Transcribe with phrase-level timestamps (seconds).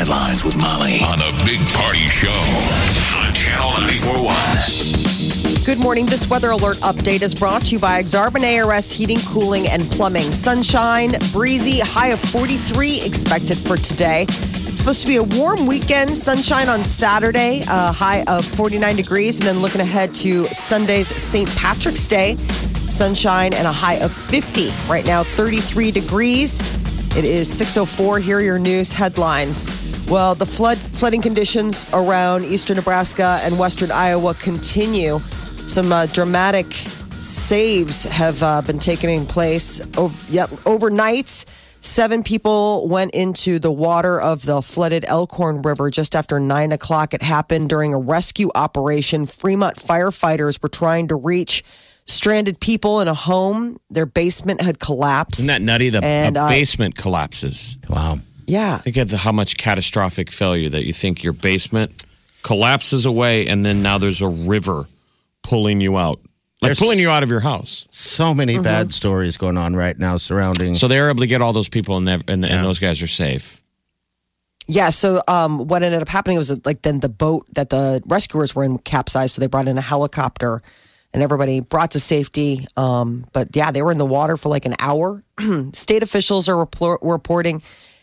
[0.00, 2.32] Headlines with Molly on the Big Party Show
[3.20, 5.66] on Channel 941.
[5.66, 6.06] Good morning.
[6.06, 10.32] This weather alert update is brought to you by Exarban ARS Heating, Cooling, and Plumbing.
[10.32, 14.22] Sunshine, breezy, high of 43 expected for today.
[14.22, 16.08] It's supposed to be a warm weekend.
[16.12, 19.38] Sunshine on Saturday, a high of 49 degrees.
[19.40, 21.54] And then looking ahead to Sunday's St.
[21.56, 24.70] Patrick's Day, sunshine and a high of 50.
[24.88, 26.72] Right now, 33 degrees.
[27.16, 28.20] It is 604.
[28.20, 30.06] Here are your news headlines.
[30.08, 35.18] Well, the flood flooding conditions around eastern Nebraska and western Iowa continue.
[35.18, 39.80] Some uh, dramatic saves have uh, been taking place.
[40.30, 46.38] Yet, overnight, seven people went into the water of the flooded Elkhorn River just after
[46.38, 47.12] nine o'clock.
[47.12, 49.26] It happened during a rescue operation.
[49.26, 51.64] Fremont firefighters were trying to reach
[52.10, 53.78] stranded people in a home.
[53.90, 55.40] Their basement had collapsed.
[55.40, 55.88] Isn't that nutty?
[55.90, 57.76] The And, a uh, basement collapses.
[57.88, 58.18] Wow.
[58.46, 58.78] Yeah.
[58.78, 62.04] Think of the, how much catastrophic failure that you think your basement
[62.42, 64.86] collapses away, and then now there's a river
[65.42, 66.18] pulling you out,
[66.62, 67.86] like There's- pulling you out of your house.
[67.90, 68.62] So many Mm-hmm.
[68.64, 70.74] bad stories going on right now surrounding.
[70.74, 73.06] So they're able to get all those people, and, they've- and, and those guys are
[73.06, 73.60] safe.
[74.66, 78.02] Yeah, so um, what ended up happening was that, like then the boat that the
[78.06, 80.62] rescuers were in capsized, so they brought in a helicopter
[81.12, 82.66] and everybody brought to safety.
[82.76, 85.22] Um, but yeah, they were in the water for like an hour.
[85.72, 87.62] State officials are repor- reporting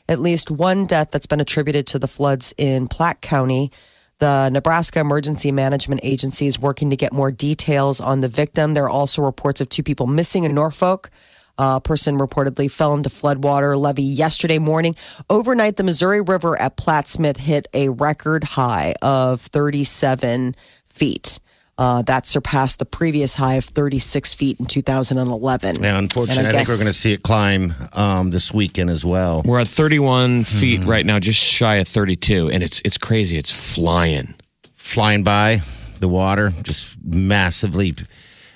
[0.09, 3.71] at least one death that's been attributed to the floods in Platte County.
[4.19, 8.73] The Nebraska Emergency Management Agency is working to get more details on the victim.
[8.73, 11.11] There are also reports of two people missing in Norfolk.
[11.59, 14.95] A person reportedly fell into floodwater levee yesterday morning.
[15.29, 20.53] Overnight, the Missouri River at Plattsmouth hit a record high of 37
[20.85, 21.39] feet.
[21.77, 25.75] Uh, that surpassed the previous high of 36 feet in 2011.
[25.83, 29.05] yeah, unfortunately, And I, think we're going to see it climb um, this weekend as
[29.05, 29.43] well.
[29.45, 30.89] We're at 31 feet Mm-hmm.
[30.89, 33.37] right now, just shy of 32, and it's it's crazy.
[33.37, 34.33] It's flying.
[34.75, 35.61] Flying by
[35.99, 37.93] the water, just massively.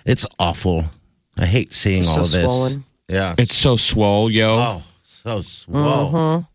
[0.06, 0.86] It's awful.
[1.40, 2.44] I hate seeing So all of this.
[2.44, 2.84] swollen.
[3.08, 3.36] Yeah.
[3.38, 4.58] It's so swole, yo.
[4.58, 6.46] Oh, so swole.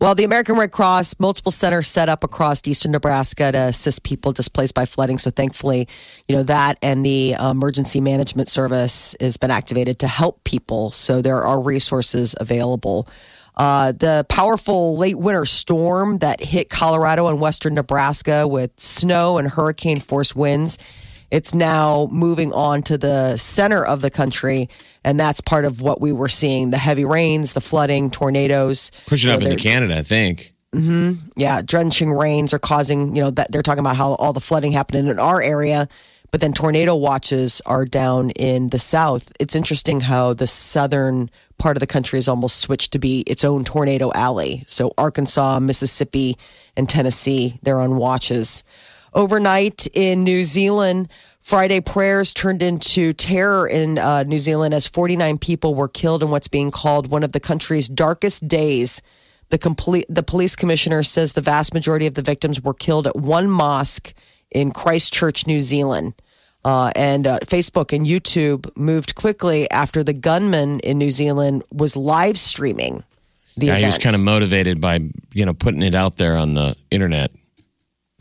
[0.00, 4.32] Well, the American Red Cross, multiple centers set up across eastern Nebraska to assist people
[4.32, 5.18] displaced by flooding.
[5.18, 5.86] So thankfully,
[6.26, 10.90] you know, that and the uh, emergency management service has been activated to help people.
[10.90, 13.06] So there are resources available.
[13.58, 19.48] Uh, the powerful late winter storm that hit Colorado and western Nebraska with snow and
[19.48, 20.78] hurricane force winds.
[21.30, 24.68] It's now moving on to the center of the country,
[25.04, 28.90] and that's part of what we were seeing: the heavy rains, the flooding, tornadoes.
[29.06, 30.54] Pushing You up into Canada, I think.
[30.72, 31.14] Hmm.
[31.36, 34.70] yeah, drenching rains are causing, you know, that they're talking about how all the flooding
[34.70, 35.88] happened in our area,
[36.30, 39.32] but then tornado watches are down in the south.
[39.40, 43.42] It's interesting how the southern part of the country has almost switched to be its
[43.42, 44.62] own tornado alley.
[44.68, 46.36] So Arkansas, Mississippi,
[46.76, 48.62] and Tennessee, they're on watches.
[49.12, 51.08] Overnight in New Zealand,
[51.40, 56.30] Friday prayers turned into terror in uh, New Zealand as 49 people were killed in
[56.30, 59.02] what's being called one of the country's darkest days.
[59.48, 63.16] The complete the police commissioner says the vast majority of the victims were killed at
[63.16, 64.14] one mosque
[64.50, 66.14] in Christchurch, New Zealand.
[66.64, 71.96] Uh, and uh, Facebook and YouTube moved quickly after the gunman in New Zealand was
[71.96, 73.02] live streaming
[73.56, 75.00] the Yeah, he was kind of motivated by
[75.32, 77.30] you know putting it out there on the internet.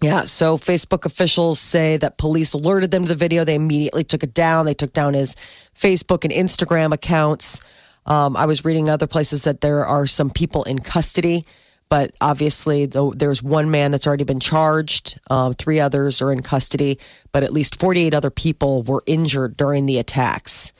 [0.01, 3.43] Yeah, so Facebook officials say that police alerted them to the video.
[3.43, 4.65] They immediately took it down.
[4.65, 5.35] They took down his
[5.75, 7.61] Facebook and Instagram accounts.
[8.05, 11.45] Um, I was reading other places that there are some people in custody,
[11.89, 15.19] but obviously, though, there's one man that's already been charged.
[15.29, 16.97] Uh, three others are in custody,
[17.31, 20.71] but at least 48 other people were injured during the attacks.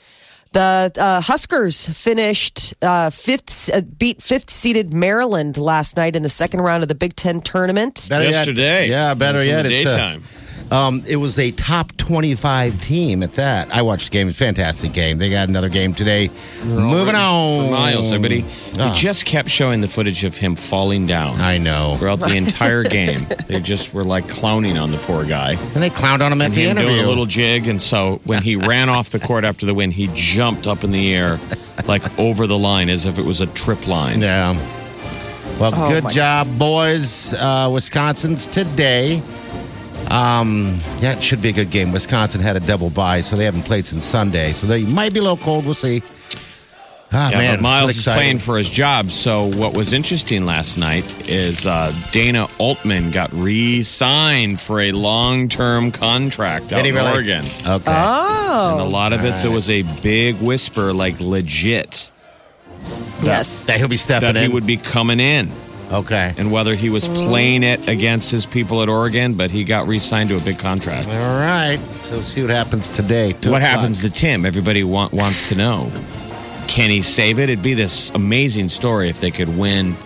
[0.52, 6.28] The uh, Huskers finished uh, fifth, uh, beat fifth seeded Maryland last night in the
[6.28, 8.06] second round of the Big Ten tournament.
[8.08, 8.44] Better yet-
[8.90, 9.66] yeah, better was yet.
[9.66, 10.24] it's, uh, daytime.
[10.70, 13.74] Um, it was a top 25 team at that.
[13.74, 14.22] I watched the game.
[14.22, 15.18] It was a fantastic game.
[15.18, 16.30] They got another game today.
[16.64, 17.66] Moving on.
[17.66, 18.44] for miles, everybody.
[18.78, 18.92] Ah.
[18.92, 21.96] They just kept showing the footage of him falling down I know.
[21.96, 23.26] throughout the entire game.
[23.48, 25.52] They just were like clowning on the poor guy.
[25.74, 26.88] And they clowned on him at And the him interview.
[26.96, 29.90] doing a little jig, and so when he ran off the court after the win,
[29.90, 31.40] he jumped up in the air,
[31.86, 34.20] like over the line, as if it was a trip line.
[34.20, 34.52] yeah.
[35.58, 37.34] Well, Oh, good my- job, boys.
[37.34, 39.20] Uh, Wisconsin's today.
[40.10, 41.92] Um, yeah, it should be a good game.
[41.92, 44.52] Wisconsin had a double bye, so they haven't played since Sunday.
[44.52, 45.64] So they might be a little cold.
[45.64, 46.02] We'll see.
[47.12, 49.10] Ah, Yeah, man, but Miles it's is playing for his job.
[49.10, 55.90] So what was interesting last night is uh, Dana Altman got re-signed for a long-term
[55.92, 57.10] contract out Did he in really?
[57.10, 57.44] Oregon.
[57.66, 57.84] Okay.
[57.86, 62.10] Oh, And a lot of it, there was a big whisper, like legit,
[63.22, 63.64] yes.
[63.66, 65.50] that he'll be stepping that he would be coming in.
[65.90, 66.34] Okay.
[66.38, 70.28] And whether he was playing it against his people at Oregon, but he got re-signed
[70.30, 71.08] to a big contract.
[71.08, 71.78] All right.
[71.96, 73.32] So we'll see what happens today.
[73.32, 73.76] Two What o'clock.
[73.78, 74.44] happens to Tim?
[74.44, 75.90] Everybody want, wants to know.
[76.68, 77.44] Can he save it?
[77.50, 79.96] It'd be this amazing story if they could win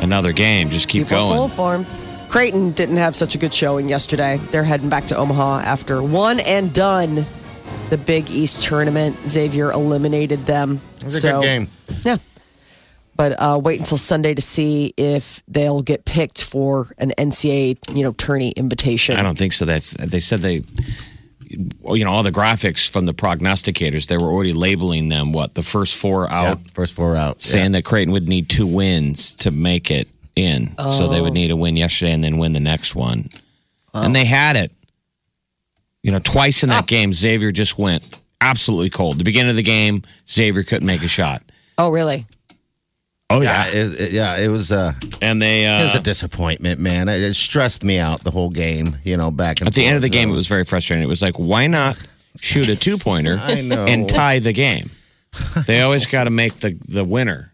[0.00, 0.70] another game.
[0.70, 1.38] Just keep People going.
[1.38, 1.86] pull for him.
[2.28, 4.38] Creighton didn't have such a good showing yesterday.
[4.50, 7.24] They're heading back to Omaha after one and done.
[7.90, 9.16] The Big East tournament.
[9.28, 10.80] Xavier eliminated them.
[10.98, 11.68] It was a So- good game.
[12.02, 12.16] Yeah.
[13.16, 18.02] But uh, wait until Sunday to see if they'll get picked for an NCAA, you
[18.02, 19.16] know, tourney invitation.
[19.16, 19.64] I don't think so.
[19.64, 20.62] That's they said they,
[21.48, 25.62] you know, all the graphics from the prognosticators, they were already labeling them what the
[25.62, 27.40] first four Yeah, out, first four out.
[27.40, 30.76] saying that Creighton would need two wins to make it in.
[30.90, 31.34] So they would Oh.
[31.34, 33.28] need a win yesterday and then win the next one,
[33.92, 34.72] and they had it.
[36.02, 36.80] You know, twice in Ah.
[36.80, 38.02] that game, Xavier just went
[38.40, 39.18] absolutely cold.
[39.18, 41.42] The beginning of the game, Xavier couldn't make a shot.
[41.78, 42.26] Oh, really?
[43.30, 43.66] Oh yeah.
[43.66, 44.92] Yeah, it, it- yeah, it was uh,
[45.22, 47.08] and they it was uh, a disappointment, man.
[47.08, 48.98] It, it stressed me out the whole game.
[49.04, 51.02] You know, back and At the end of the game, it was very frustrating.
[51.02, 51.96] It was like, why not
[52.40, 54.90] shoot a two pointer and tie the game?
[55.66, 57.52] They always got to make the, the winner.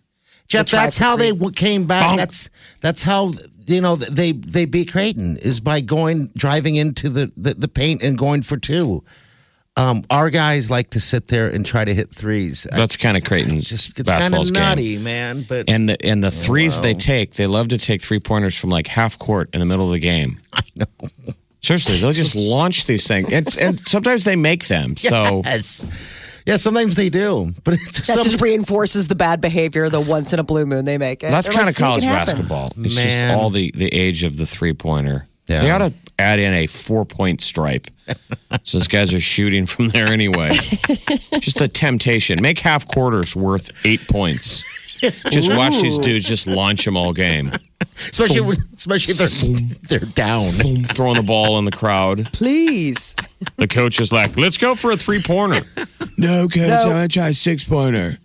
[0.48, 2.10] Jeff, The that's how they came back.
[2.10, 2.16] Bonk.
[2.16, 2.50] That's
[2.80, 3.32] that's how
[3.66, 8.02] you know they they beat Creighton is by going driving into the the, the paint
[8.02, 9.04] and going for two.
[9.76, 12.66] Um, our guys like to sit there and try to hit threes.
[12.70, 15.02] That's kind of Creighton just it's kind basketball's of game.
[15.04, 15.44] man.
[15.48, 18.70] But And the and the threes they take, they love to take three pointers from
[18.70, 20.32] like half court in the middle of the game.
[20.52, 20.86] I know.
[21.62, 23.32] Seriously, they'll just launch these things.
[23.32, 24.96] It's, and sometimes they make them.
[24.96, 25.84] So yes,
[26.46, 26.56] yeah.
[26.56, 30.40] Sometimes they do, but it's That some, just reinforces the bad behavior, the once in
[30.40, 31.22] a blue moon they make.
[31.22, 31.30] it.
[31.30, 32.72] that's They're kind like, of "See, college can basketball.
[32.76, 35.26] It's just all the, the age of the three pointer.
[35.46, 35.62] Yeah.
[35.62, 37.86] They ought to add in a four point stripe.
[38.64, 40.48] so these guys are shooting from there anyway.
[41.40, 42.40] just a temptation.
[42.42, 44.64] Make half quarters worth eight points.
[45.30, 47.52] Just watch these dudes just launch them all game.
[47.96, 50.44] especially when, especially if they're they're down.
[50.62, 52.28] Boom, throwing the ball in the crowd.
[52.32, 53.14] Please.
[53.56, 55.66] The coach is like, let's go for a three pointer.
[56.18, 56.76] no, coach, No.
[56.76, 58.18] I want to try a six pointer.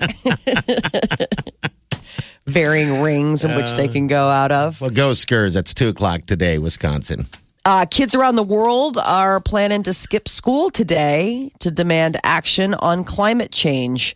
[2.45, 4.79] Varying rings in which they uh, can go out of.
[4.81, 5.53] Well, go Skurs.
[5.55, 7.25] That's two o'clock today, Wisconsin.
[7.65, 13.03] Uh, kids around the world are planning to skip school today to demand action on
[13.03, 14.15] climate change.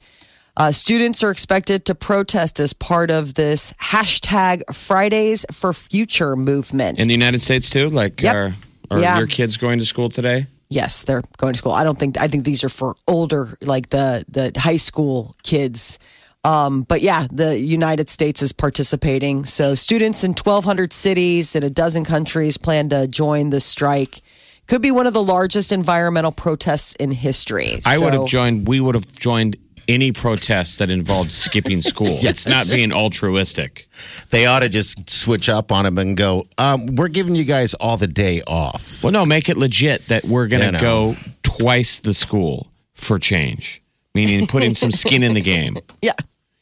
[0.56, 7.00] Uh, students are expected to protest as part of this hashtag Fridays for Future movement.
[7.00, 7.90] In the United States too?
[7.90, 8.36] Like, Yep.
[8.36, 8.56] are,
[8.92, 9.18] are Yeah.
[9.18, 10.46] your kids going to school today?
[10.70, 11.72] yes, they're going to school.
[11.72, 15.98] I don't think I think these are for older, like the the high school kids.
[16.44, 19.44] Um, but yeah, the United States is participating.
[19.46, 24.22] So students in 1,200 cities in a dozen countries plan to join the strike.
[24.68, 27.80] Could be one of the largest environmental protests in history.
[27.86, 29.58] I would have joined, we would have joined
[29.88, 32.06] any protest that involved skipping school.
[32.22, 33.90] It's not being altruistic.
[34.30, 36.48] They ought to just switch up on them and go.
[36.60, 39.04] Um, we're giving you guys all the day off.
[39.04, 40.80] Well, no, make it legit that we're going You to know.
[40.80, 43.82] go twice the school for change,
[44.26, 45.78] meaning putting some skin in the game.
[46.02, 46.14] Yeah.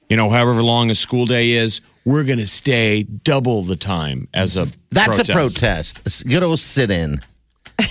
[0.10, 4.30] You know, however long a school day is, we're going to stay double the time
[4.34, 5.30] as a That's protest.
[5.30, 5.98] a protest.
[6.00, 7.20] A s- good old sit in.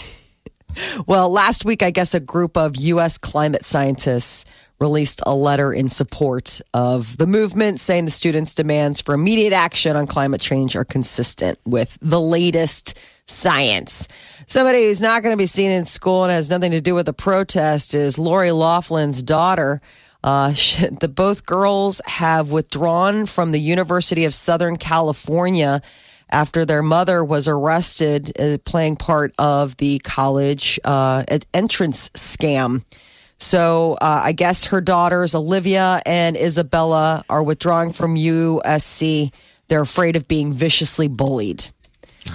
[1.06, 3.16] Well, last week, I guess a group of U.S.
[3.16, 4.44] climate scientists
[4.78, 9.96] released a letter in support of the movement, saying the students' demands for immediate action
[9.96, 14.06] on climate change are consistent with the latest science.
[14.46, 17.06] Somebody who's not going to be seen in school and has nothing to do with
[17.06, 19.80] the protest is Lori Loughlin's daughter.
[20.22, 25.80] Uh, she, the both girls have withdrawn from the University of Southern California
[26.30, 32.84] after their mother was arrested uh, playing part of the college uh, entrance scam.
[33.38, 39.32] So uh, I guess her daughters, Olivia and Isabella, are withdrawing from USC.
[39.68, 41.64] They're afraid of being viciously bullied.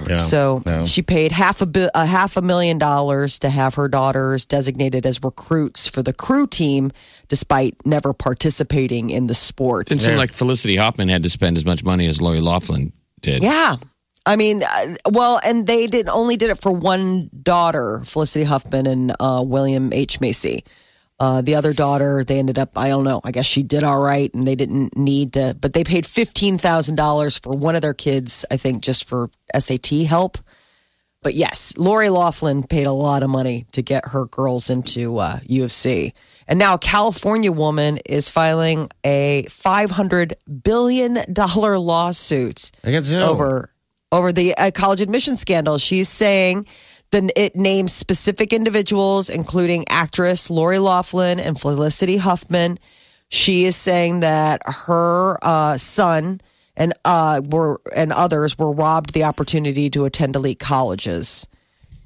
[0.08, 0.16] Yeah.
[0.16, 0.84] So Yeah.
[0.84, 5.06] she paid half a, bi- a half a million dollars to have her daughters designated
[5.06, 6.92] as recruits for the crew team,
[7.28, 9.88] despite never participating in the sport.
[9.88, 13.44] Didn't seem like Felicity Huffman had to spend as much money as Lori Loughlin did.
[13.44, 13.76] Yeah.
[14.26, 18.86] I mean, uh, well, and they did only did it for one daughter, Felicity Huffman
[18.88, 20.22] and uh, William H.
[20.22, 20.64] Macy.
[21.22, 24.02] Uh, the other daughter, they ended up, I don't know, I guess she did all
[24.02, 28.44] right and they didn't need to, but they paid $15,000 for one of their kids,
[28.50, 30.40] I think, just for SAT help.
[31.22, 35.38] But yes, Lori Loughlin paid a lot of money to get her girls into uh,
[35.46, 36.14] U of C.
[36.48, 43.70] And now a California woman is filing a $500 billion lawsuit Against over
[44.12, 45.78] over the uh, college admission scandal.
[45.78, 46.66] She's saying
[47.12, 52.80] then it names specific individuals, including actress Lori Loughlin and Felicity Huffman.
[53.30, 56.42] She is saying that her uh, son
[56.76, 61.48] and uh, were and others were robbed the opportunity to attend elite colleges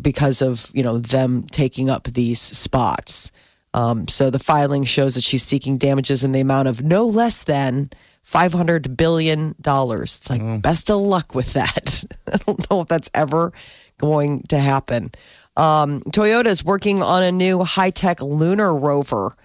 [0.01, 3.31] because of you know them taking up these spots.
[3.74, 7.43] Um, so the filing shows that she's seeking damages in the amount of no less
[7.43, 7.89] than
[8.24, 10.17] five hundred billion dollars.
[10.17, 12.03] It's like best of luck with that.
[12.33, 13.53] I don't know if that's ever
[13.98, 15.12] going to happen.
[15.58, 19.36] Um, Toyota is working on a new high tech lunar rover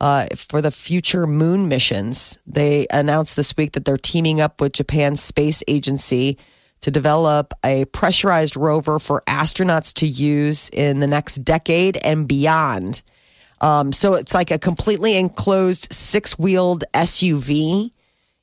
[0.00, 2.38] uh, for the future moon missions.
[2.46, 6.38] They announced this week that they're teaming up with Japan's space agency
[6.82, 13.02] to develop a pressurized rover for astronauts to use in the next decade and beyond.
[13.60, 17.90] Um, so it's like a completely enclosed six wheeled SUV.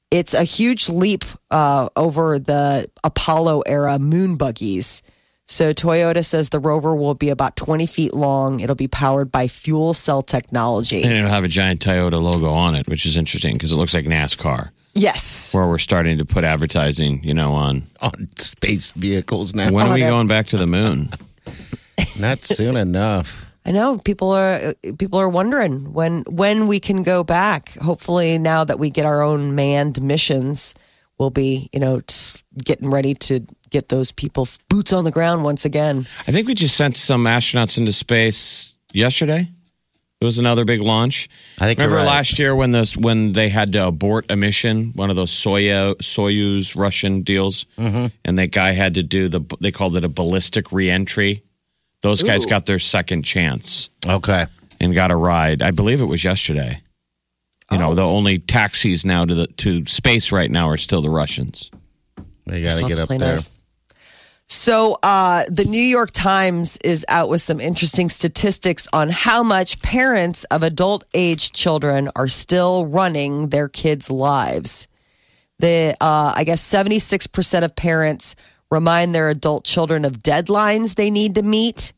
[0.09, 5.03] It's a huge leap uh, over the Apollo era moon buggies.
[5.45, 8.59] So Toyota says the rover will be about 20 feet long.
[8.61, 11.03] It'll be powered by fuel cell technology.
[11.03, 13.93] And it'll have a giant Toyota logo on it, which is interesting because it looks
[13.93, 15.53] like NASCAR, Yes.
[15.53, 17.83] where we're starting to put advertising, you know, on.
[18.01, 19.69] on space vehicles now.
[19.71, 21.09] When are we going back to the moon?
[22.19, 23.51] Not soon enough.
[23.65, 27.69] I know people are people are wondering when when we can go back.
[27.75, 30.75] Hopefully, now that we get our own manned missions,
[31.17, 32.01] we'll be you know
[32.63, 33.39] getting ready to
[33.73, 36.05] get those people boots on the ground once again.
[36.27, 39.49] I think we just sent some astronauts into space yesterday.
[40.21, 41.27] It was another big launch.
[41.59, 42.05] I think Remember right.
[42.05, 45.95] last year when those when they had to abort a mission, one of those Soya
[45.95, 48.05] Soyuz Russian deals, Mm-hmm.
[48.23, 51.43] and that guy had to do the they called it a ballistic reentry.
[52.01, 54.45] Those guys got their second chance Okay.
[54.79, 55.61] and got a ride.
[55.61, 56.81] I believe it was yesterday.
[57.71, 61.09] You know, the only taxis now to the to space right now are still the
[61.09, 61.71] Russians.
[62.45, 63.19] They got to get up there.
[63.19, 63.49] nice.
[64.47, 69.81] So, uh, the New York Times is out with some interesting statistics on how much
[69.81, 74.87] parents of adult age children are still running their kids' lives.
[75.59, 78.35] The, uh, I guess 76% of parents
[78.69, 81.93] remind their adult children of deadlines they need to meet,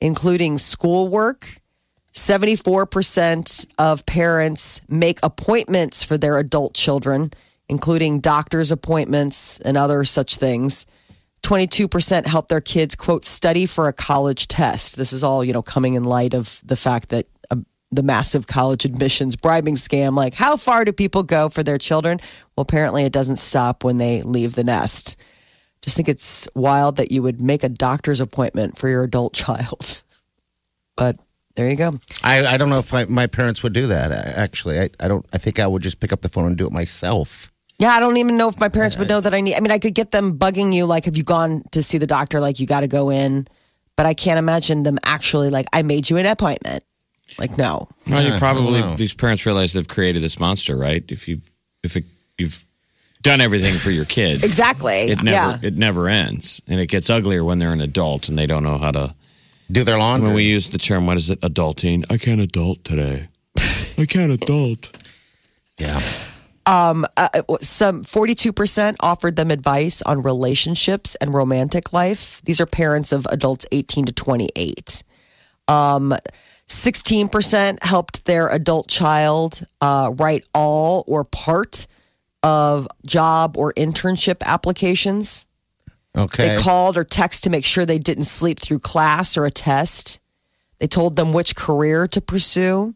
[0.00, 1.56] including schoolwork.
[2.14, 7.30] 74% of parents make appointments for their adult children,
[7.68, 10.86] including doctor's appointments and other such things.
[11.42, 14.96] 22% help their kids, quote, study for a college test.
[14.96, 18.46] This is all, you know, coming in light of the fact that um, the massive
[18.46, 20.16] college admissions bribing scam.
[20.16, 22.18] Like, how far do people go for their children?
[22.56, 25.22] Well, apparently it doesn't stop when they leave the nest.
[25.82, 30.02] Just think it's wild that you would make a doctor's appointment for your adult child.
[30.96, 31.16] But
[31.56, 31.94] there you go.
[32.22, 34.12] I, I don't know if I, my parents would do that.
[34.12, 35.26] Actually, I, I don't.
[35.32, 37.50] I think I would just pick up the phone and do it myself.
[37.80, 39.56] Yeah, I don't even know if my parents would uh, know that I need.
[39.56, 42.06] I mean, I could get them bugging you, like, have you gone to see the
[42.06, 42.38] doctor?
[42.38, 43.46] Like, you got to go in.
[43.96, 46.84] But I can't imagine them actually, like, I made you an appointment.
[47.38, 47.88] Like, no.
[48.08, 48.96] Well, you probably know.
[48.96, 51.04] these parents realize they've created this monster, right?
[51.08, 51.40] If you
[51.82, 52.04] if it,
[52.38, 52.64] you've
[53.22, 54.94] done everything for your kid, Exactly.
[55.10, 55.58] it never yeah.
[55.62, 58.78] it never ends, and it gets uglier when they're an adult and they don't know
[58.78, 59.14] how to.
[59.70, 60.28] Do their laundry.
[60.28, 62.04] When we use the term, what is it, adulting?
[62.10, 63.28] I can't adult today.
[63.98, 64.96] I can't adult.
[65.78, 66.00] yeah.
[67.60, 72.40] Some 42% offered them advice on relationships and romantic life.
[72.44, 75.02] These are parents of adults 18 to 28.
[75.66, 76.14] Um,
[76.68, 81.88] 16% helped their adult child uh, write all or part
[82.44, 85.46] of job or internship applications.
[86.16, 86.48] Okay.
[86.48, 90.20] They called or text to make sure they didn't sleep through class or a test.
[90.78, 92.94] They told them which career to pursue.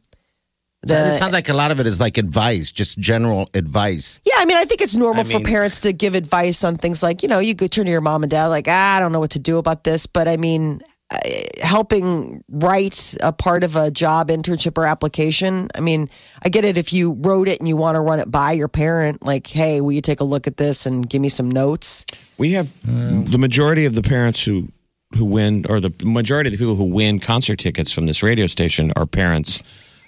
[0.88, 4.20] The- it sounds like a lot of it is like advice, just general advice.
[4.26, 6.76] yeah, I mean, I think it's normal I for mean- parents to give advice on
[6.76, 9.00] things like, you know, you could turn to your mom and dad, like, ah, I
[9.00, 10.06] don't know what to do about this.
[10.06, 11.18] But I mean, uh,
[11.62, 16.08] helping write a part of a job, internship, or application, I mean,
[16.42, 18.68] I get it if you wrote it and you want to run it by your
[18.68, 22.06] parent, like, hey, will you take a look at this and give me some notes?
[22.38, 24.68] We have the majority of the parents who
[25.14, 28.48] who win, or the majority of the people who win concert tickets from this radio
[28.48, 29.62] station are parents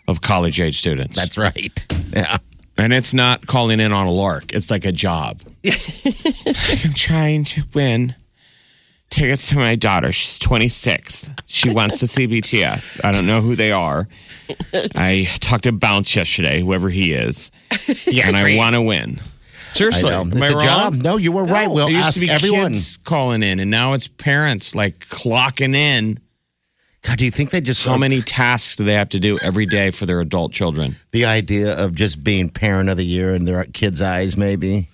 [0.09, 1.17] of college age students.
[1.17, 1.87] That's right.
[2.13, 2.39] Yeah.
[2.79, 4.53] And it's not calling in on a lark.
[4.53, 5.41] It's like a job.
[5.65, 8.15] I'm trying to win
[9.09, 10.13] tickets to my daughter.
[10.13, 11.31] She's 26.
[11.47, 13.03] She wants to see BTS.
[13.05, 14.07] I don't know who they are.
[14.95, 17.51] I talked to Bounce yesterday, whoever he is,
[18.27, 19.17] and I want to win.
[19.73, 20.21] Seriously, I know.
[20.23, 20.65] am It's I wrong?
[20.65, 20.95] job.
[20.95, 21.69] No, you were right.
[21.71, 22.73] We'll ask to be everyone.
[22.73, 26.19] kids calling in, and now it's parents like clocking in.
[27.07, 29.67] God, do you think they just So many tasks do they have to do every
[29.67, 30.97] day for their adult children?
[31.13, 34.37] the idea of just being parent of the year in their kids' eyes?
[34.37, 34.89] Maybe.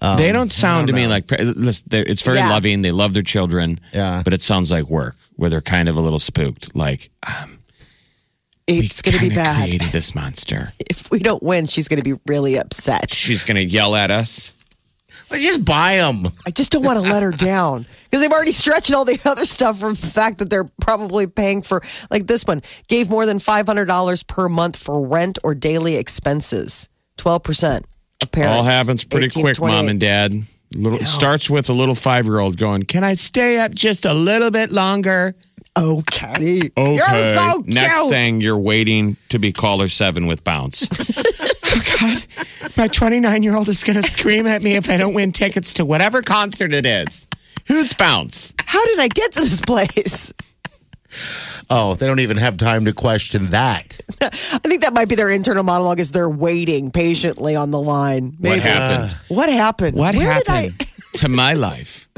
[0.00, 2.50] Um, they don't sound to me like listen, it's very Yeah.
[2.50, 2.82] loving.
[2.82, 4.22] They love their children, Yeah.
[4.24, 6.74] But it sounds like work, where they're kind of a little spooked.
[6.74, 7.58] Like um,
[8.66, 9.62] It's going to be kinda bad.
[9.68, 10.72] Created this monster.
[10.90, 13.14] If we don't win, she's going to be really upset.
[13.14, 14.52] She's going to yell at us.
[15.32, 16.26] Well, just buy them.
[16.46, 19.46] I just don't want to let her down because they've already stretched all the other
[19.46, 23.38] stuff from the fact that they're probably paying for, like this one, gave more than
[23.38, 26.88] $500 per month for rent or daily expenses.
[27.16, 27.84] 12%
[28.22, 28.56] of parents.
[28.58, 30.34] All happens pretty 18 to quick, mom and dad.
[30.74, 34.14] Little starts with a little five year old going, "Can I stay up just a
[34.14, 35.34] little bit longer?"
[35.78, 36.70] Okay.
[36.76, 36.94] Okay.
[36.94, 37.74] You're so cute.
[37.74, 40.88] Next thing, you're waiting to be caller seven with bounce.
[42.02, 45.32] God, my 29 year old is going to scream at me if I don't win
[45.32, 47.26] tickets to whatever concert it is.
[47.68, 48.54] Who's bounce?
[48.64, 50.32] How did I get to this place?
[51.68, 54.00] Oh, they don't even have time to question that.
[54.22, 58.32] I think that might be their internal monologue is they're waiting patiently on the line.
[58.38, 58.60] What Maybe.
[58.60, 59.16] happened?
[59.28, 59.96] What happened?
[59.96, 62.08] What Where happened Did to my life?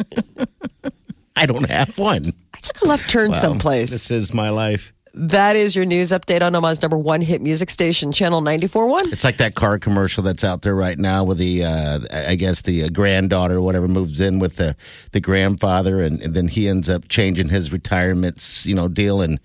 [1.37, 2.27] I don't have one.
[2.27, 3.91] I, I took a left turn someplace.
[3.91, 4.94] This is my life.
[5.17, 9.13] That is your news update on Omaha's number one hit music station, Channel 94.1.
[9.13, 12.63] It's like that car commercial that's out there right now with the, uh, I guess
[12.63, 14.75] the uh, granddaughter or whatever moves in with the
[15.13, 19.39] the grandfather, and, and then he ends up changing his retirement, you know, deal and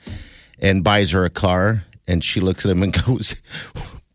[0.58, 3.36] and buys her a car, and she looks at him and goes,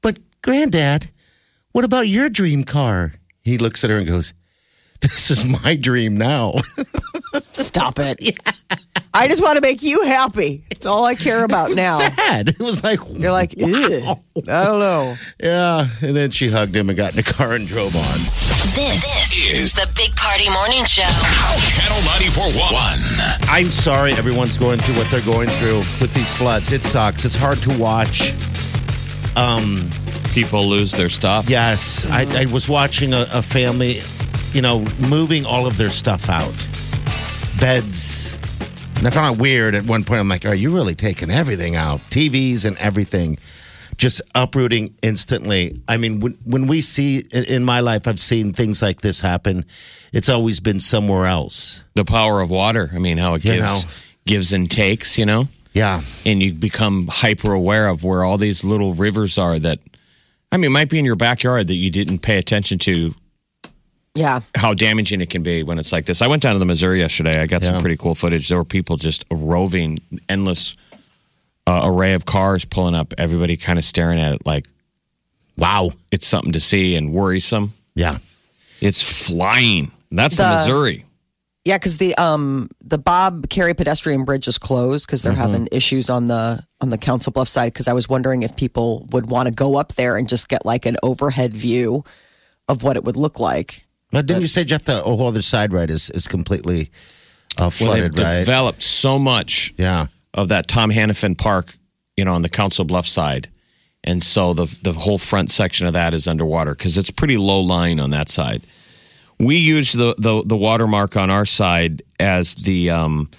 [0.02, 1.10] "But granddad,
[1.70, 4.34] what about your dream car?" He looks at her and goes,
[5.00, 6.54] "This is my dream now."
[7.52, 8.38] Stop it.
[9.16, 10.64] I just want to make you happy.
[10.70, 11.98] It's all I care about now.
[11.98, 12.48] Sad.
[12.48, 13.66] It was like You're like, Ew.
[13.68, 15.16] I don't know.
[15.40, 18.18] yeah, and then she hugged him and got in the car and drove on.
[18.74, 21.02] This, is the Big Party Morning Show.
[21.02, 23.48] Channel 94.1.
[23.48, 26.72] I'm sorry everyone's going through what they're going through with these floods.
[26.72, 27.24] It sucks.
[27.24, 28.32] It's hard to watch.
[29.36, 29.88] Um,
[30.34, 31.48] People lose their stuff.
[31.48, 32.48] Yes, I, mm-hmm.
[32.48, 34.00] I was watching a, a family,
[34.52, 36.56] you know, moving all of their stuff out,
[37.60, 38.36] beds.
[39.04, 40.20] And I found it weird at one point.
[40.20, 42.00] I'm like, are you really taking everything out?
[42.08, 43.36] TVs and everything,
[43.98, 45.82] just uprooting instantly.
[45.86, 49.66] I mean, when, when we see in, my life, I've seen things like this happen.
[50.14, 51.84] It's always been somewhere else.
[51.96, 52.88] The power of water.
[52.94, 53.90] I mean, how it You gives know.
[54.24, 55.18] gives and takes.
[55.18, 55.48] You know.
[55.74, 59.80] Yeah, and you become hyper aware of where all these little rivers are that
[60.50, 63.14] I mean it might be in your backyard that you didn't pay attention to
[64.14, 64.40] Yeah.
[64.56, 66.22] how damaging it can be when it's like this.
[66.22, 67.40] I went down to the Missouri yesterday.
[67.40, 68.48] I got some pretty cool footage.
[68.48, 69.98] There were people just roving
[70.28, 70.76] endless
[71.66, 74.66] uh, array of cars pulling up, everybody kind of staring at it like
[75.56, 75.90] wow.
[76.10, 77.72] it's something to see and worrisome.
[77.94, 78.18] Yeah,
[78.80, 79.90] It's flying.
[80.10, 81.04] That's the, The- Missouri.
[81.64, 86.10] Yeah, because the um the Bob Kerrey pedestrian bridge is closed because they're having issues
[86.10, 87.72] on the on the Council Bluff side.
[87.72, 90.66] Because I was wondering if people would want to go up there and just get
[90.66, 92.04] like an overhead view
[92.68, 93.86] of what it would look like.
[94.14, 96.90] But didn't you say Jeff the whole other side right is is completely
[97.58, 98.38] uh, Well, they've flooded, right?
[98.40, 100.06] developed so much Yeah.
[100.32, 101.74] of that Tom Hanafan Park,
[102.16, 103.48] you know, on the Council Bluff side.
[104.02, 107.60] And so the the whole front section of that is underwater because it's pretty low
[107.60, 108.62] lying on that side.
[109.38, 113.30] We use the, the the watermark on our side as the um,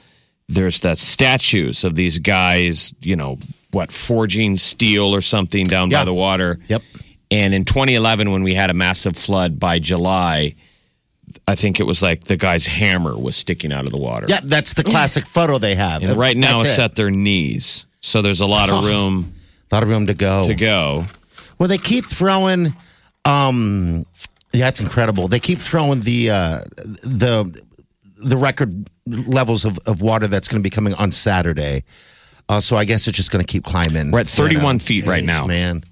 [0.50, 3.38] there's the statues of these guys, you know,
[3.72, 6.02] what forging steel or something down Yeah.
[6.02, 6.60] by the water.
[6.68, 6.82] Yep.
[7.32, 10.54] And in 2011, when we had a massive flood by July,
[11.48, 14.26] I think it was like the guy's hammer was sticking out of the water.
[14.30, 16.04] Yeah, that's the classic photo they have.
[16.04, 16.84] And right now That's it's it.
[16.84, 17.86] at their knees.
[18.02, 19.34] So there's a lot of room
[19.72, 20.46] a lot of room to go.
[20.46, 21.06] to go.
[21.58, 22.76] Well, they keep throwing.
[23.26, 24.06] Um,
[24.54, 25.28] yeah, it's incredible.
[25.28, 26.60] They keep throwing the uh,
[27.04, 27.64] the
[28.24, 31.84] the record levels of, of water that's going to be coming on Saturday.
[32.48, 34.12] Uh, so I guess it's just going to keep climbing.
[34.12, 35.46] We're at 31 feet right Jeez, now.
[35.48, 35.84] man.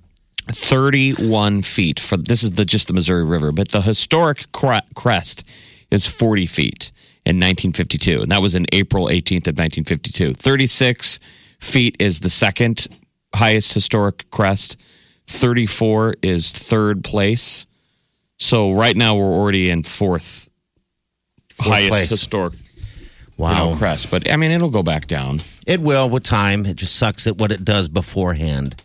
[0.51, 5.47] 31 feet for this is the just the Missouri River, but the historic cre- crest
[5.89, 6.91] is 40 feet
[7.25, 10.33] in 1952, and that was in April 18th of 1952.
[10.33, 11.19] 36
[11.59, 12.87] feet is the second
[13.35, 14.79] highest historic crest.
[15.27, 17.65] 34 is third place.
[18.37, 20.49] So right now we're already in fourth,
[21.59, 22.09] highest place.
[22.09, 22.53] historic
[23.37, 24.11] Wow, you know, crest.
[24.11, 25.39] But I mean, it'll go back down.
[25.65, 26.65] it will with time.
[26.65, 28.83] It just sucks at what it does beforehand.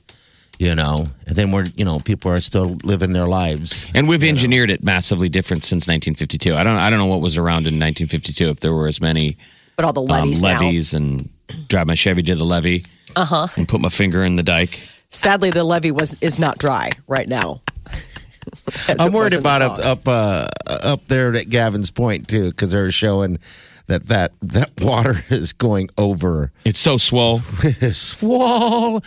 [0.59, 3.89] You know, and then we're you know people are still living their lives.
[3.95, 6.55] And we've engineered it massively different since 1952.
[6.55, 9.37] I don't I don't know what was around in 1952 if there were as many
[9.77, 10.49] But all the um, levees now.
[10.61, 11.29] levees and
[11.69, 12.85] drive my Chevy to the levee.
[13.15, 13.47] Uh huh.
[13.57, 14.81] And put my finger in the dike.
[15.11, 17.61] Sadly, the levee was is not dry right now.
[18.99, 22.51] I'm worried was in the about up up uh, up there at Gavin's Point too,
[22.51, 23.39] because they're showing
[23.87, 27.39] that that that water is going over It's so swole.
[27.93, 29.01] swall.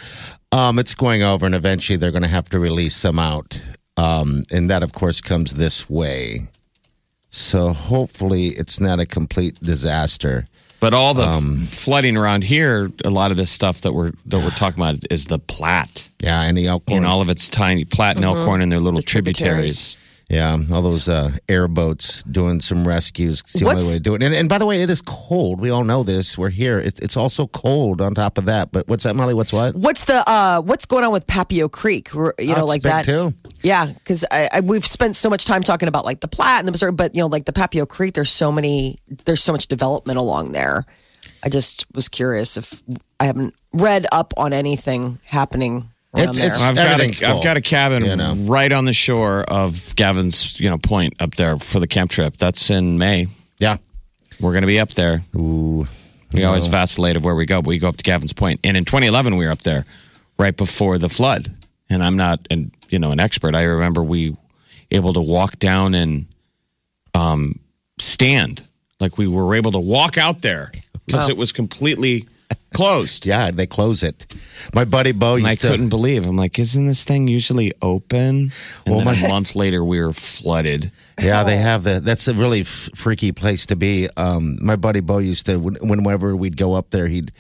[0.52, 3.62] Um, it's going over, and eventually they're going to have to release some out.
[3.98, 6.48] Um, and that, of course, comes this way.
[7.30, 10.48] So hopefully, it's not a complete disaster.
[10.82, 14.40] But all the Um, flooding around here, a lot of this stuff that we're that
[14.40, 16.10] we're talking about is the Platte.
[16.20, 16.98] Yeah, and the Elkhorn.
[16.98, 19.96] And all of its tiny Platte and Elkhorn and their little The tributaries.
[20.32, 23.41] Yeah, all those uh, airboats doing some rescues.
[23.41, 24.24] It's the only way to do it.
[24.24, 25.60] And, and by the way, it is cold.
[25.60, 26.38] We all know this.
[26.38, 26.80] We're here.
[26.80, 28.72] It, it's also cold on top of that.
[28.72, 29.34] But what's that, Molly?
[29.34, 29.76] What's what?
[29.76, 32.13] What's the uh, what's going on with Papio Creek?
[32.13, 33.34] We're- You know, Oh, like big that too.
[33.62, 36.67] Yeah, because I, I, we've spent so much time talking about like the Platte and
[36.67, 38.13] the Missouri, but you know, like the Papio Creek.
[38.13, 39.00] There's so many.
[39.26, 40.86] There's so much development along there.
[41.44, 42.82] I just was curious if
[43.20, 47.62] I haven't read up on anything happening It's- it's- I've got a, I've got a
[47.62, 48.34] cabin you know.
[48.36, 52.36] right on the shore of Gavin's, you know, point up there for the camp trip.
[52.38, 53.28] That's in May.
[53.60, 53.78] Yeah.
[54.39, 55.21] We're going to be up there.
[55.36, 55.88] Ooh.
[56.34, 57.62] We always vacillate of where we go.
[57.62, 59.86] But we go up to Gavin's Point, and in 2011 we were up there
[60.39, 61.52] right before the flood.
[61.89, 63.54] And I'm not, an, you know, an expert.
[63.56, 64.36] I remember we
[64.91, 66.26] able to walk down and
[67.13, 67.60] um,
[68.00, 68.63] stand
[69.00, 70.71] like we were able to walk out there
[71.06, 72.28] because it was completely
[72.74, 73.26] closed.
[73.26, 74.26] Yeah, they close it.
[74.74, 75.70] My buddy Bo And I used to.
[75.70, 76.26] couldn't believe.
[76.28, 78.52] I'm like, isn't this thing usually open?
[78.86, 80.92] And Well, my- a month later, we were flooded.
[81.22, 82.00] Yeah, they have the.
[82.00, 84.08] That's a really f- freaky place to be.
[84.18, 85.58] Um, my buddy Bo used to.
[85.58, 87.32] Whenever we'd go up there, he'd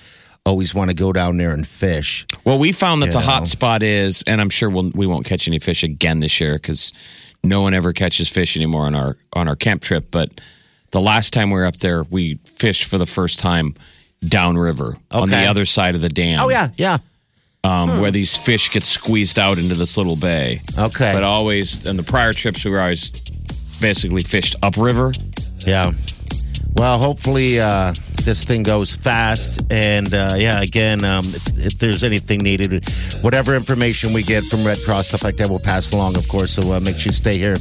[0.45, 2.25] always want to go down there and fish.
[2.45, 3.25] Well, we found that You the know.
[3.25, 6.53] hot spot is, and I'm sure we'll, we won't catch any fish again this year
[6.53, 6.91] because
[7.43, 10.07] no one ever catches fish anymore on our on our camp trip.
[10.11, 10.41] But
[10.91, 13.73] the last time we were up there, we fished for the first time
[14.23, 15.47] downriver on the Okay.
[15.47, 16.39] other side of the dam.
[16.39, 16.97] Oh yeah, yeah.
[17.63, 20.59] um, where these fish get squeezed out into this little bay.
[20.77, 21.13] Okay.
[21.13, 23.11] but always in the prior trips, we were always
[23.81, 25.11] basically fished upriver.
[25.65, 25.91] Yeah.
[26.75, 29.61] Well, hopefully uh, this thing goes fast.
[29.71, 32.85] And uh, yeah, again, um, if, if there's anything needed,
[33.21, 36.51] whatever information we get from Red Cross, stuff like that, we'll pass along, of course.
[36.51, 37.57] So uh, make sure you stay here.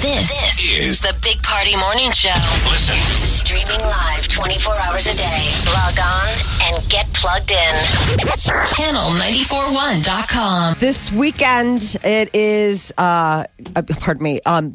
[0.00, 0.32] This,
[0.72, 2.32] is the Big Party Morning Show.
[2.70, 2.96] Listen.
[3.26, 5.50] Streaming live 24 hours a day.
[5.66, 6.28] Log on
[6.62, 7.74] and get plugged in.
[8.72, 10.76] Channel941.com.
[10.78, 13.44] this weekend it is uh,
[13.76, 14.72] uh pardon me um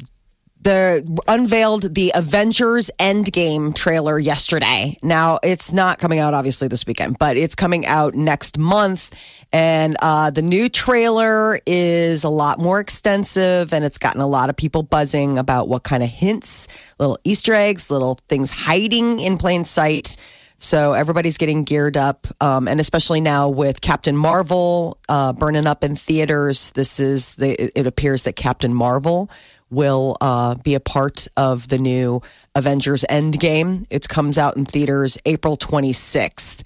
[0.62, 4.96] the unveiled the Avengers Endgame trailer yesterday.
[5.02, 9.44] Now it's not coming out obviously this weekend, but it's coming out next month.
[9.52, 14.50] And uh, the new trailer is a lot more extensive, and it's gotten a lot
[14.50, 16.68] of people buzzing about what kind of hints,
[16.98, 20.18] little Easter eggs, little things hiding in plain sight.
[20.60, 25.84] So everybody's getting geared up, um, and especially now with Captain Marvel uh, burning up
[25.84, 27.50] in theaters, this is the.
[27.50, 29.30] It, it appears that Captain Marvel
[29.70, 32.22] will uh, be a part of the new
[32.54, 33.86] Avengers Endgame.
[33.90, 36.62] It comes out in theaters April 26th,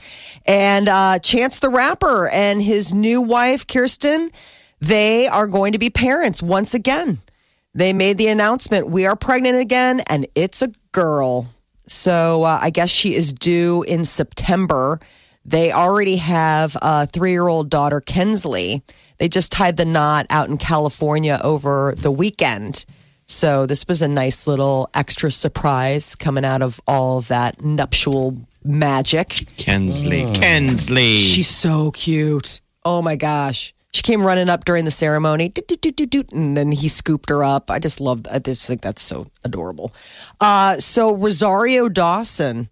[0.47, 4.31] and uh, Chance the Rapper and his new wife Kirsten,
[4.81, 7.19] they are going to be parents once again.
[7.75, 11.47] They made the announcement, "We are pregnant again, and it's a girl."
[11.87, 15.01] So uh, I guess she is due in September.
[15.45, 18.83] They already have a three year old daughter, Kensley.
[19.19, 22.85] They just tied the knot out in California over the weekend.
[23.27, 28.37] So this was a nice little extra surprise coming out of all of that nuptial
[28.65, 29.45] magic.
[29.57, 31.17] Kensley, Kensley.
[31.17, 32.61] She's so cute.
[32.85, 33.75] Oh my gosh.
[33.93, 36.89] She came running up during the ceremony, doot, doot, doot, doot, doot, and then he
[36.89, 37.71] scooped her up.
[37.71, 38.23] I just love.
[38.33, 39.93] I just think that's so adorable.
[40.41, 42.71] Uh, so Rosario Dawson,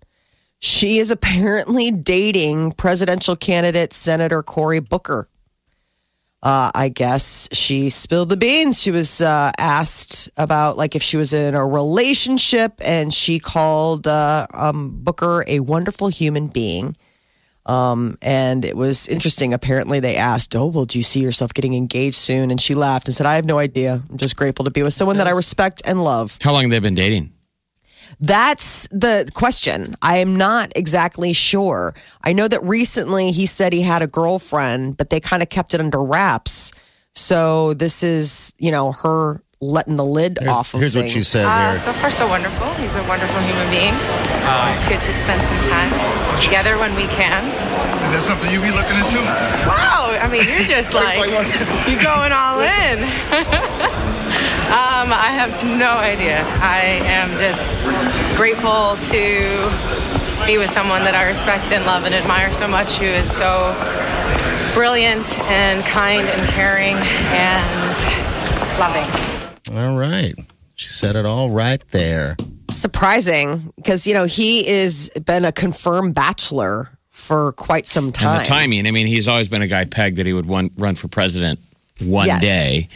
[0.61, 5.29] she is apparently dating presidential candidate Senator Cory Booker.
[6.43, 8.81] Uh, I guess she spilled the beans.
[8.81, 14.07] She was uh, asked about like if she was in a relationship, and she called
[14.07, 16.97] uh, um, Booker a wonderful human being.
[17.67, 19.53] Um, and it was interesting.
[19.53, 23.07] Apparently, they asked, "Oh, well, do you see yourself getting engaged soon?" And she laughed
[23.07, 24.03] and said, "I have no idea.
[24.09, 26.71] I'm just grateful to be with someone that I respect and love." How long have
[26.71, 27.35] they been dating?
[28.19, 29.95] That's the question.
[30.03, 31.95] I am not exactly sure.
[32.23, 35.75] I know that recently he said he had a girlfriend, but they kind of kept
[35.75, 36.73] it under wraps.
[37.15, 41.23] So this is, you know, her letting the lid Here's, off of here's what she
[41.23, 42.73] says Uh, so far, so wonderful.
[42.75, 43.93] He's a wonderful human being.
[44.73, 45.91] it's good to spend some time
[46.41, 47.45] together when we can.
[48.05, 49.21] Is that something you be looking into?
[49.69, 51.19] Wow, I mean, you're just like,
[51.87, 53.05] you're going all in.
[54.71, 56.45] um, I have no idea.
[56.61, 57.85] I am just
[58.37, 63.05] grateful to be with someone that I respect and love and admire so much, who
[63.07, 63.75] is so
[64.75, 69.77] brilliant and kind and caring and loving.
[69.77, 70.35] All right.
[70.77, 72.37] She said it all right there.
[72.71, 78.39] Surprising because, you know, he is been a confirmed bachelor for quite some And time.
[78.39, 78.87] the timing.
[78.87, 81.59] I mean, he's always been a guy pegged that he would one, run for president
[82.01, 82.41] one Yes.
[82.41, 82.89] day,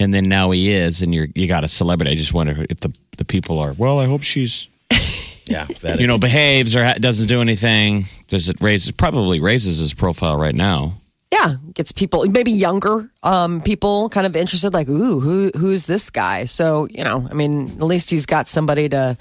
[0.00, 2.12] and then now he is, and you're you got a celebrity.
[2.12, 3.72] I just wonder if the the people are.
[3.76, 4.68] Well, I hope she's
[5.48, 5.64] Yeah.
[5.80, 8.04] That you know behaves or doesn't do anything.
[8.28, 8.88] Does it raise?
[8.88, 10.94] It probably raises his profile right now.
[11.32, 14.72] Yeah, gets people maybe younger um, people kind of interested.
[14.72, 16.44] Like, ooh, who who's this guy?
[16.44, 19.16] So you know, I mean, at least he's got somebody to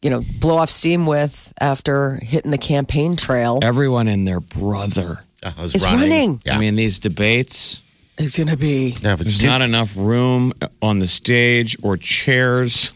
[0.00, 3.60] you know blow off steam with after hitting the campaign trail.
[3.62, 5.24] Everyone and their brother.
[5.42, 6.40] I was Is running.
[6.44, 6.56] Yeah.
[6.56, 7.80] I mean, these debates.
[8.18, 8.94] It's gonna be.
[9.00, 12.92] Yeah, There's not enough room on the stage or chairs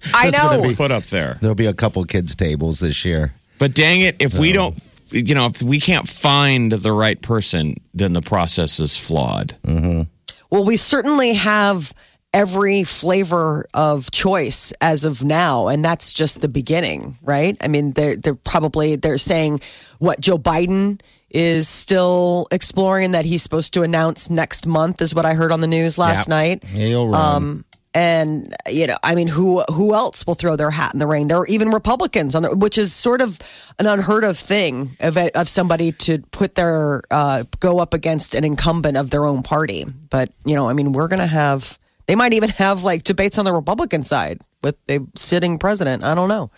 [0.14, 0.68] I That's gonna know.
[0.68, 1.38] be- put up there.
[1.40, 3.34] There'll be a couple kids' tables this year.
[3.58, 7.20] But dang it, if we um, don't, you know, if we can't find the right
[7.20, 9.56] person, then the process is flawed.
[9.62, 10.02] Mm-hmm.
[10.50, 11.92] Well, we certainly have
[12.32, 17.56] every flavor of choice as of now, and that's just the beginning, right?
[17.60, 19.60] I mean, they're they're probably they're saying
[19.98, 25.24] what Joe Biden is still exploring that he's supposed to announce next month is what
[25.24, 26.34] I heard on the news last Yeah.
[26.34, 26.64] night.
[26.72, 27.64] You'll run.
[27.92, 31.26] and you know i mean who who else will throw their hat in the ring
[31.26, 33.40] there are even republicans on the which is sort of
[33.80, 38.44] an unheard of thing of, of somebody to put their uh, go up against an
[38.44, 42.32] incumbent of their own party but you know i mean we're gonna have they might
[42.32, 46.48] even have like debates on the republican side with the sitting president i don't know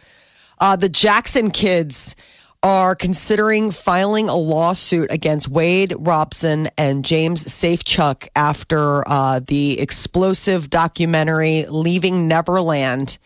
[0.59, 2.15] uh, the Jackson kids
[2.63, 10.71] are considering filing a lawsuit against Wade Robson and James Safechuck after uh, the explosive
[10.71, 13.19] documentary Leaving Neverland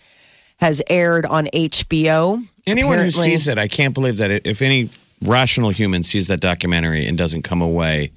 [0.58, 2.42] has aired on HBO.
[2.66, 4.88] Anyone who sees it, I can't believe that it, if any
[5.22, 8.10] rational human sees that documentary and doesn't come away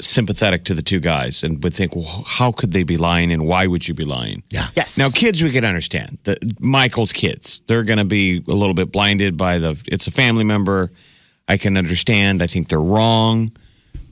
[0.00, 3.46] sympathetic to the two guys and would think, well, how could they be lying and
[3.46, 4.42] why would you be lying?
[4.50, 4.68] yeah.
[4.74, 4.98] Yes.
[4.98, 6.18] Now, kids, we can understand.
[6.24, 9.80] The, Michael's kids, they're going to be a little bit blinded by the.
[9.86, 10.90] It's a family member.
[11.48, 12.42] I can understand.
[12.42, 13.50] I think they're wrong,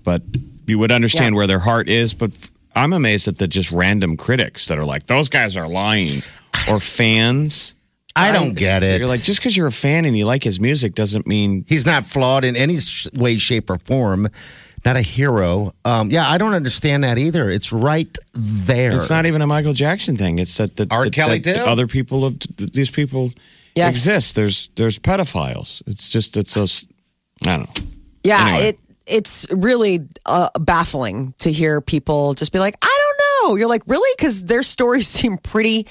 [0.04, 0.22] but
[0.66, 1.38] you would understand Yeah.
[1.38, 2.14] where their heart is.
[2.14, 2.30] But
[2.74, 6.22] I'm amazed at the just random critics that are like, those guys are lying,
[6.70, 7.74] or fans.
[8.14, 8.98] I don't get it.
[9.00, 11.86] You're like, just because you're a fan and you like his music doesn't mean He's
[11.86, 14.28] not flawed in any sh- way, shape, or form.
[14.84, 15.72] Not a hero.
[15.84, 17.48] Um, yeah, I don't understand that either.
[17.50, 18.92] It's right there.
[18.92, 20.38] it's not even a Michael Jackson thing.
[20.40, 21.04] It's that the R.
[21.04, 21.60] that- Kelly that too?
[21.62, 23.30] Other people of these people
[23.74, 23.94] Yes.
[23.96, 24.34] exist.
[24.36, 25.82] There's there's pedophiles.
[25.86, 26.86] It's just it's so s-
[27.46, 27.90] I don't know.
[28.24, 28.68] Yeah, Anyway.
[28.70, 32.98] it it's really uh, baffling to hear people just be like, I
[33.40, 33.56] don't know.
[33.56, 34.10] You're like, really?
[34.16, 35.86] Because their stories seem pretty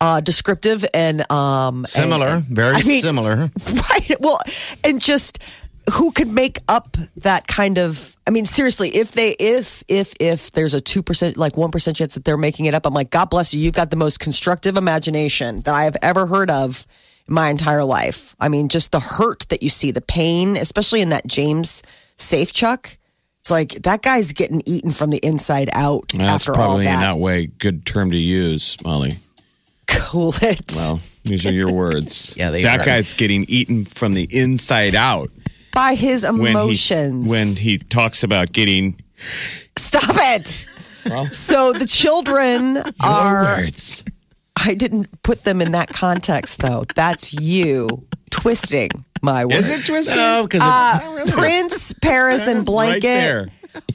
[0.00, 2.28] uh, descriptive and um, similar.
[2.28, 3.50] and- very I mean, similar.
[3.90, 4.10] Right.
[4.20, 4.38] Well,
[4.84, 5.38] and just
[5.92, 10.50] who could make up that kind of I mean, seriously, if they if if if
[10.52, 13.10] there's a two percent like one percent chance that they're making it up, I'm like,
[13.10, 13.60] God bless you.
[13.60, 16.86] You've got the most constructive imagination that I have ever heard of
[17.28, 18.34] in my entire life.
[18.40, 21.82] I mean, just the hurt that you see, the pain, especially in that James
[22.16, 22.96] Safechuck.
[23.40, 26.92] It's like that guy's getting eaten from the inside out That's after all probably in
[26.92, 27.00] that.
[27.12, 29.18] that way good term to use, Molly.
[29.86, 30.72] Cool it.
[30.74, 32.34] Well, these are your words.
[32.38, 32.84] Yeah, they that are.
[32.84, 35.30] guy's getting eaten from the inside out
[35.74, 37.26] By his when emotions.
[37.26, 39.00] he when he talks about getting
[39.76, 40.66] Stop it.
[41.34, 43.42] So the children are.
[43.44, 44.04] words.
[44.66, 46.84] I didn't put them in that context, though.
[46.94, 48.88] That's you twisting
[49.20, 49.68] my words.
[49.68, 50.16] Is it twisted?
[50.16, 53.48] No, because Uh, Prince, Paris, and right Blanket there.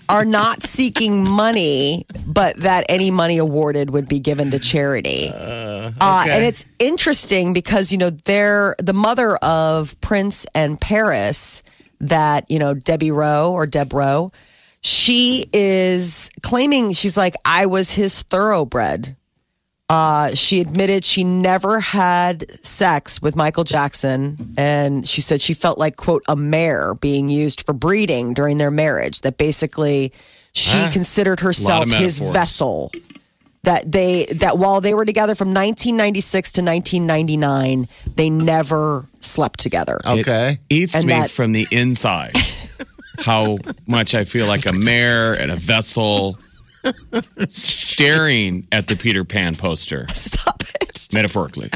[0.08, 5.30] Are not seeking money, but that any money awarded would be given to charity.
[6.02, 11.63] Uh, and it's interesting because you know they're the mother of Prince and Paris.
[12.02, 14.32] That you know Debbie Rowe or Deb Rowe,
[14.82, 19.15] she is claiming she's like I was his thoroughbred.
[19.89, 25.80] Uh, she admitted she never had sex with Michael Jackson, and she said she felt
[25.80, 29.21] like quote a mare being used for breeding during their marriage.
[29.21, 30.13] That basically
[30.54, 32.91] she considered herself his vessel.
[33.63, 39.99] That they that while they were together from 1996 to 1999, they never slept together.
[40.06, 40.60] okay.
[40.69, 42.34] It eats And me that- from the inside.
[43.25, 46.38] How much I feel like a mare and a vessel
[47.48, 51.08] staring at the Peter Pan poster, Stop it!
[51.13, 51.70] metaphorically.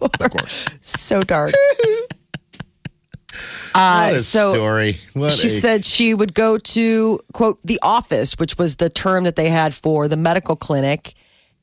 [0.00, 0.66] Of course.
[0.80, 1.52] So dark.
[3.74, 4.98] What Uh, a so story.
[5.14, 9.24] What she a- said she would go to quote the office which was the term
[9.24, 11.14] that they had for the medical clinic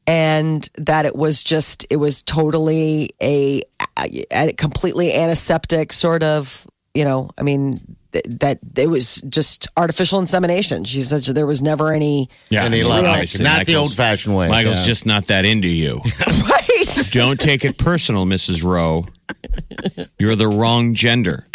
[0.07, 3.61] and that it was just it was totally a
[4.33, 6.65] a completely antiseptic sort of,
[6.95, 10.83] you know, I mean, th- that it was just artificial insemination.
[10.83, 13.05] She said there was never any, Yeah, Any I mean, luck.
[13.05, 14.85] obviously, Not the old-fashioned way, Michael's yeah.
[14.85, 16.01] just not that into you.
[16.49, 17.09] right?
[17.11, 18.63] Don't take it personal, Mrs.
[18.63, 19.05] Rowe.
[20.17, 21.47] You're the wrong gender.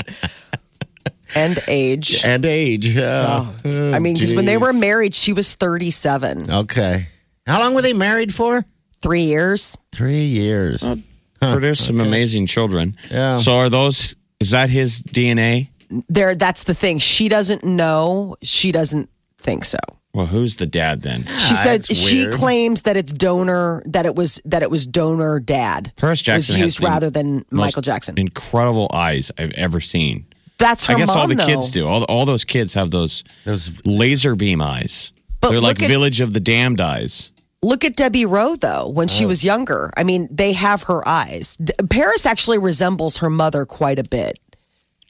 [1.34, 2.24] and age.
[2.24, 2.86] And age.
[2.86, 3.26] Yeah.
[3.28, 3.54] Oh.
[3.64, 6.50] Oh, I mean, because when they were married, she was 37.
[6.50, 7.08] Okay.
[7.46, 8.64] How long were they married for?
[9.02, 9.76] Three years.
[9.92, 10.82] Three years.
[10.84, 10.96] Uh,
[11.40, 12.96] produce some amazing children.
[13.10, 13.36] Yeah.
[13.38, 14.14] So are those?
[14.40, 15.68] Is that his DNA?
[16.08, 16.98] There, that's the thing.
[16.98, 18.36] She doesn't know.
[18.42, 19.78] She doesn't think so.
[20.12, 21.22] Well, who's the dad then?
[21.38, 22.34] She said that's she weird.
[22.34, 26.60] claims that it's donor that it was that it was donor dad Paris Jackson was
[26.60, 28.16] has used the rather than most Michael Jackson.
[28.16, 30.26] Incredible eyes I've ever seen.
[30.58, 31.46] That's her I guess mom all the though.
[31.46, 31.88] kids do.
[31.88, 35.12] All, all those kids have those Those laser beam eyes.
[35.40, 37.32] But They're like look at- Village of the Damned eyes.
[37.60, 39.12] Look at Debbie Rowe though when Oh.
[39.12, 39.90] she was younger.
[39.96, 41.56] I mean, they have her eyes.
[41.56, 44.38] D- Paris actually resembles her mother quite a bit.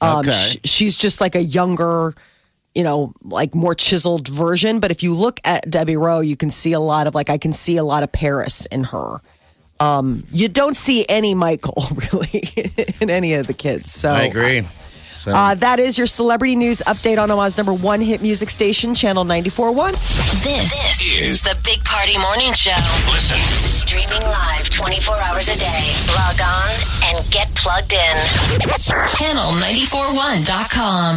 [0.01, 0.31] Um, Okay.
[0.31, 2.13] sh- she's just like a younger,
[2.73, 4.79] you know, like more chiseled version.
[4.79, 7.37] But if you look at Debbie Rowe, you can see a lot of like I
[7.37, 9.17] can see a lot of Paris in her.
[9.79, 12.41] Um, you don't see any Michael really
[13.01, 13.91] in any of the kids.
[13.91, 14.63] So I agree.
[15.25, 18.93] So, Uh, that is your celebrity news update on Omaha's number one hit music station,
[18.93, 19.89] Channel 94.1.
[20.45, 22.77] This, this is the Big Party Morning Show.
[23.09, 23.39] Listen.
[23.67, 25.93] Streaming live 24 hours a day.
[26.13, 26.69] Log on
[27.09, 28.15] and get plugged in.
[29.17, 31.13] Channel941.com.